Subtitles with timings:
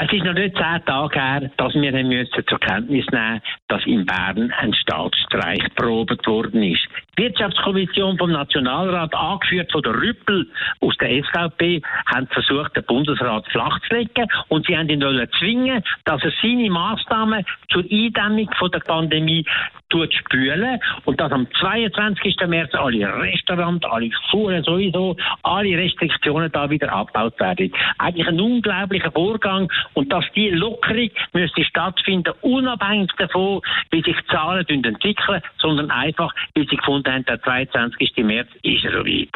[0.00, 4.06] Es ist noch nicht zehn Tage her, dass wir müssen zur Kenntnis nehmen dass in
[4.06, 6.86] Bern ein Staatsstreich probiert worden ist.
[7.18, 10.46] Die Wirtschaftskommission vom Nationalrat, angeführt von der Rüppel
[10.80, 16.32] aus der SVP, haben versucht, den Bundesrat flachzulegen und sie haben ihn zwingen, dass er
[16.40, 19.44] seine Maßnahmen zur Eindämmung von der Pandemie
[19.88, 22.36] tut spülen und dass am 22.
[22.46, 27.72] März alle Restaurants, alle Schulen sowieso, alle Restriktionen da wieder abgebaut werden.
[27.98, 33.60] Eigentlich ein unglaublicher Vorgang und dass die Lockerung müsste stattfinden, unabhängig davon,
[33.90, 38.16] wie sich Zahlen entwickeln, sondern einfach, wie sie gefunden haben, der 22.
[38.18, 39.28] März ist er soweit.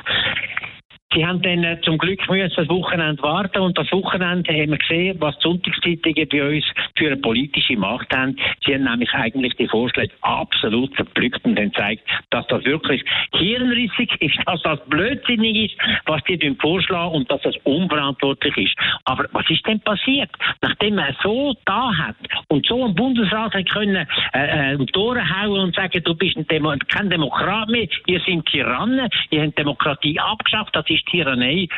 [1.15, 4.79] Sie haben dann äh, zum Glück müssen das Wochenende warten und das Wochenende haben wir
[4.79, 6.65] gesehen, was die Sonntagszeitungen bei uns
[6.97, 8.37] für eine politische Macht haben.
[8.65, 13.05] Sie haben nämlich eigentlich die Vorschläge absolut zerpflückt und dann zeigt, dass das wirklich
[13.35, 18.75] hirnrissig ist, dass das blödsinnig ist, was die vorschlagen und dass das unverantwortlich ist.
[19.05, 20.31] Aber was ist denn passiert?
[20.61, 22.17] Nachdem man so da hat
[22.49, 26.75] und so ein Bundesrat hat können äh, äh, Tore hauen und sagen, du bist Demo
[26.89, 31.69] kein Demokrat mehr, ihr seid Tyrannen, ihr habt Demokratie abgeschafft, das ist ist Tyrannei,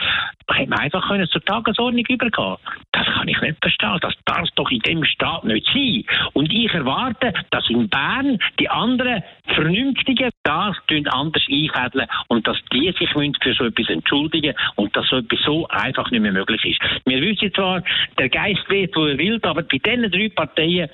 [0.51, 2.57] hätte man einfach können zur Tagesordnung übergehen
[2.95, 3.99] Das kann ich nicht verstehen.
[4.01, 6.05] Das darf doch in dem Staat nicht sein.
[6.33, 10.77] Und ich erwarte, dass in Bern die anderen Vernünftigen das
[11.11, 15.67] anders einfädeln und dass die sich für so etwas entschuldigen und dass so etwas so
[15.69, 16.81] einfach nicht mehr möglich ist.
[17.05, 17.83] Wir wissen zwar,
[18.19, 20.89] der Geist weht, wo er will, aber bei diesen drei Parteien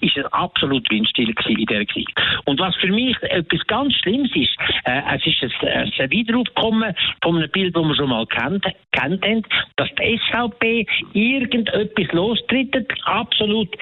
[0.00, 2.40] ist es absolut windstill in dieser Zeit.
[2.44, 7.36] Und was für mich etwas ganz Schlimmes ist, äh, es ist ein, ein Wiederaufkommen von
[7.36, 9.42] einem Bild, das wir schon mal kennt, kennt haben,
[9.76, 10.86] dass die SVP
[11.36, 13.76] irgendetwas lostritt, absolut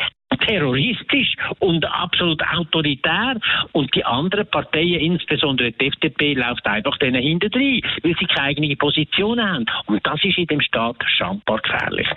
[0.46, 3.36] terroristisch und absolut autoritär
[3.72, 8.76] und die anderen Parteien, insbesondere die FDP, läuft einfach denen hinterher, weil sie keine eigene
[8.76, 9.66] Position haben.
[9.86, 12.08] Und das ist in dem Staat schambar gefährlich.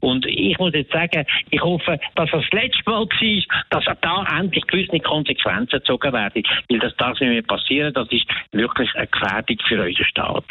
[0.00, 4.66] Und ich muss jetzt sagen, ich hoffe, dass das letzte Mal war, dass da endlich
[4.66, 7.92] gewisse Konsequenzen gezogen werden, weil das darf nicht mehr passieren.
[7.92, 10.44] Das ist wirklich eine Gefährdung für unseren Staat.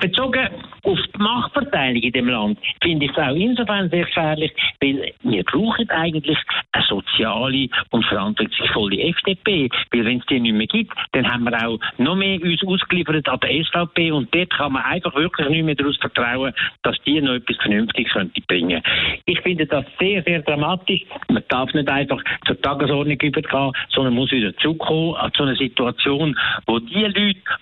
[0.00, 0.48] Bezogen
[0.82, 5.44] auf die Machtverteilung in dem Land finde ich es auch insofern sehr gefährlich, weil wir
[5.44, 6.38] brauchen eigentlich
[6.76, 9.68] eine soziale und verantwortungsvolle FDP.
[9.90, 13.28] Weil wenn es die nicht mehr gibt, dann haben wir auch noch mehr uns ausgeliefert
[13.28, 17.20] an der SVP und dort kann man einfach wirklich nicht mehr daraus vertrauen, dass die
[17.20, 18.82] noch etwas Vernünftiges könnte bringen.
[19.24, 21.02] Ich finde das sehr, sehr dramatisch.
[21.28, 26.78] Man darf nicht einfach zur Tagesordnung übergehen, sondern muss wieder zurückkommen zu einer Situation, wo
[26.78, 27.16] die Leute,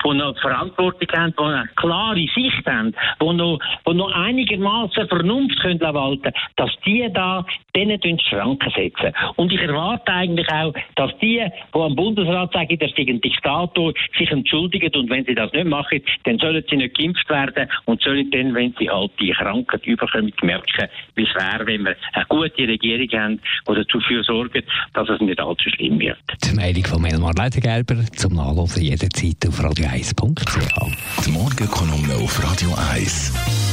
[0.05, 5.81] die noch Verantwortung haben, die eine klare Sicht haben, die noch, noch einigermaßen Vernunft können
[5.81, 7.45] walten dass die da
[7.75, 9.04] denen Schranken setzen.
[9.37, 11.45] Und ich erwarte eigentlich auch, dass die,
[11.75, 15.67] die am Bundesrat sagen, der sei ein Diktator, sich entschuldigen und wenn sie das nicht
[15.67, 19.85] machen, dann sollen sie nicht geimpft werden und sollen dann, wenn sie halt die Krankheit
[19.87, 25.09] überkommen, merken, wie es wäre, wenn wir eine gute Regierung haben, die dafür sorgt, dass
[25.09, 26.19] es nicht allzu schlimm wird.
[26.45, 31.27] Die Meinung von Melmar Leitergelber zum Nachlesen jederzeit auf radio1.ch.
[31.27, 33.64] Die Morgenkolumne auf Radio 1.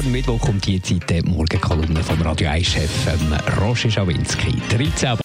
[0.00, 4.54] Morgen Mittwoch kommt die Zeit Morgenkolumne vom Radio 1-Chef ähm, Roger Schawinski.
[4.70, 5.18] 13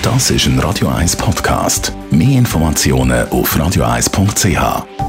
[0.00, 1.92] Das ist ein Radio 1 Podcast.
[2.10, 5.07] Mehr Informationen auf radio1.ch.